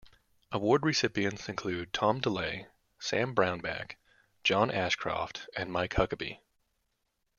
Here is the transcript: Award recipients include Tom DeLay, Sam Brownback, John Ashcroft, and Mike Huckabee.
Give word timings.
Award 0.51 0.83
recipients 0.83 1.47
include 1.47 1.93
Tom 1.93 2.21
DeLay, 2.21 2.65
Sam 2.97 3.35
Brownback, 3.35 3.97
John 4.43 4.71
Ashcroft, 4.71 5.47
and 5.55 5.71
Mike 5.71 5.93
Huckabee. 5.93 6.39